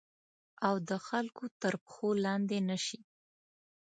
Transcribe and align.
او 0.67 0.75
د 0.89 0.91
خلګو 1.07 1.45
تر 1.61 1.73
پښو 1.83 2.07
لاندي 2.23 2.59
نه 2.69 2.77
شي 2.85 2.99